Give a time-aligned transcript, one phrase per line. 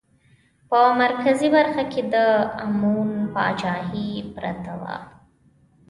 [0.69, 2.15] په مرکزي برخه کې د
[2.63, 4.95] امبون پاچاهي پرته وه.